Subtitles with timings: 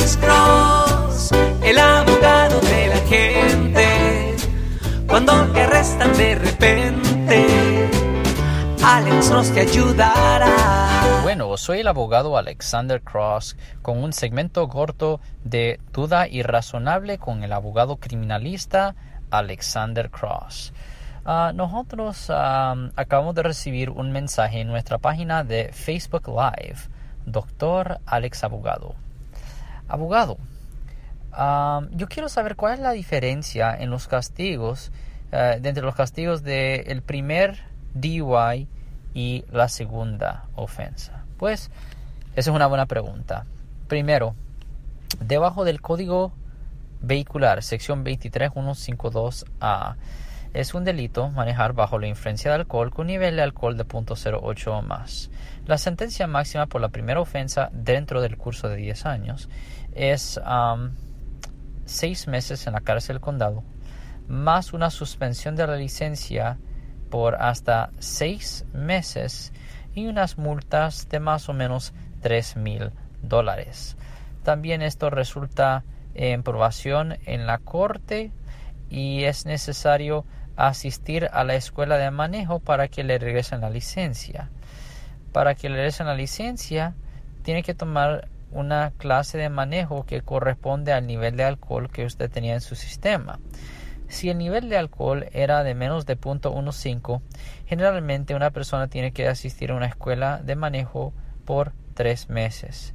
[0.00, 1.30] Alex Cross,
[1.62, 4.36] el abogado de la gente.
[5.06, 7.90] Cuando te arrestan de repente,
[8.82, 11.20] Alex Cross te ayudará.
[11.22, 17.52] Bueno, soy el abogado Alexander Cross con un segmento corto de Duda Irrazonable con el
[17.52, 18.94] abogado criminalista
[19.30, 20.72] Alexander Cross.
[21.26, 26.88] Ah, nosotros ah, acabamos de recibir un mensaje en nuestra página de Facebook Live,
[27.26, 28.94] Doctor Alex Abogado.
[29.90, 30.38] Abogado,
[31.92, 34.92] yo quiero saber cuál es la diferencia en los castigos,
[35.30, 37.58] de entre los castigos del primer
[37.94, 38.68] DUI
[39.14, 41.24] y la segunda ofensa.
[41.36, 41.70] Pues,
[42.36, 43.44] esa es una buena pregunta.
[43.88, 44.34] Primero,
[45.20, 46.32] debajo del código
[47.00, 49.96] vehicular, sección 23152A,
[50.52, 54.66] es un delito manejar bajo la influencia de alcohol con nivel de alcohol de 0.08
[54.68, 55.30] o más.
[55.66, 59.48] La sentencia máxima por la primera ofensa dentro del curso de 10 años
[59.94, 60.40] es
[61.84, 63.64] 6 meses en la cárcel del condado,
[64.28, 66.58] más una suspensión de la licencia
[67.10, 69.52] por hasta 6 meses
[69.94, 73.96] y unas multas de más o menos 3 mil dólares.
[74.42, 78.32] También esto resulta en probación en la corte
[78.88, 80.24] y es necesario
[80.68, 84.50] asistir a la escuela de manejo para que le regresen la licencia.
[85.32, 86.94] Para que le regresen la licencia,
[87.42, 92.30] tiene que tomar una clase de manejo que corresponde al nivel de alcohol que usted
[92.30, 93.38] tenía en su sistema.
[94.08, 97.20] Si el nivel de alcohol era de menos de 0.15,
[97.66, 101.12] generalmente una persona tiene que asistir a una escuela de manejo
[101.44, 102.92] por tres meses.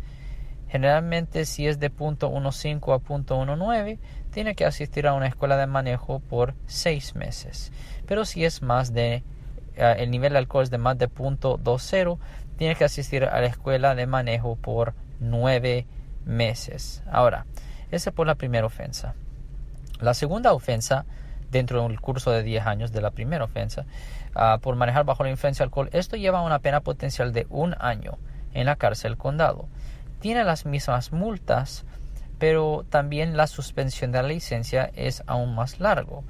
[0.68, 4.00] Generalmente si es de 0.15 a 0.19,
[4.32, 7.72] tiene que asistir a una escuela de manejo por seis meses.
[8.06, 9.24] Pero si es más de
[9.76, 12.18] eh, el nivel de alcohol es de más de 0.20,
[12.58, 15.86] tiene que asistir a la escuela de manejo por nueve
[16.26, 17.04] meses.
[17.12, 17.46] Ahora,
[17.92, 19.16] esa es por la primera ofensa.
[20.00, 21.06] La segunda ofensa,
[21.52, 23.86] dentro del curso de 10 años de la primera ofensa,
[24.34, 27.48] ah, por manejar bajo la influencia de alcohol, esto lleva a una pena potencial de
[27.50, 28.18] un año
[28.54, 29.68] en la cárcel condado.
[30.26, 31.86] Tiene las mismas multas,
[32.40, 36.24] pero también la suspensión de la licencia es aún más largo.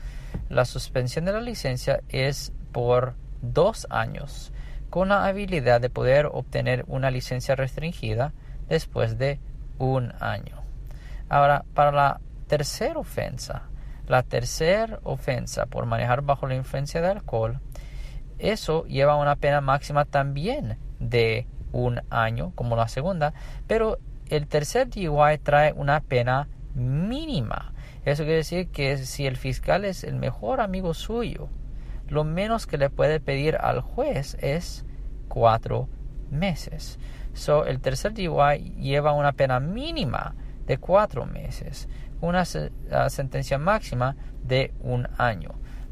[0.49, 4.51] La suspensión de la licencia es por dos años,
[4.89, 8.33] con la habilidad de poder obtener una licencia restringida
[8.67, 9.39] después de
[9.77, 10.61] un año.
[11.29, 13.69] Ahora, para la tercera ofensa,
[14.09, 17.61] la tercera ofensa por manejar bajo la influencia de alcohol,
[18.39, 23.33] eso lleva una pena máxima también de un año, como la segunda,
[23.67, 23.99] pero
[24.29, 27.73] el tercer DUI trae una pena mínima.
[28.05, 31.49] Eso quiere decir que si el fiscal es el mejor amigo suyo,
[32.07, 34.85] lo menos que le puede pedir al juez es
[35.27, 35.89] cuatro
[36.29, 36.99] meses.
[37.33, 40.35] So, el tercer DUI lleva una pena mínima
[40.65, 41.87] de cuatro meses
[42.21, 45.51] una sentencia máxima de un año.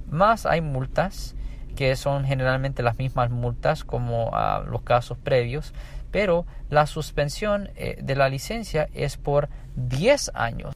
[0.10, 1.36] Más hay multas
[1.76, 5.74] que son generalmente las mismas multas como uh, los casos previos,
[6.12, 10.76] pero la suspensión eh, de la licencia es por 10 años.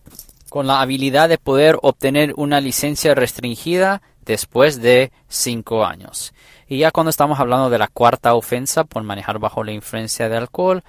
[0.50, 6.34] Con la habilidad de poder obtener una licencia restringida después de 5 años.
[6.68, 10.38] Y ya cuando estamos hablando de la cuarta ofensa por manejar bajo la influencia de
[10.38, 10.84] alcohol,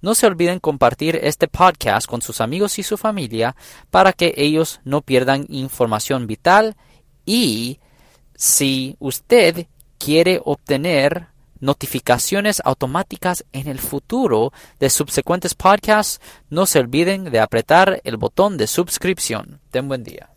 [0.00, 3.56] No se olviden compartir este podcast con sus amigos y su familia
[3.90, 6.76] para que ellos no pierdan información vital
[7.24, 7.78] y
[8.34, 9.66] si usted
[9.98, 11.28] quiere obtener
[11.62, 16.20] notificaciones automáticas en el futuro de subsecuentes podcasts,
[16.50, 19.60] no se olviden de apretar el botón de suscripción.
[19.70, 20.31] Ten buen día.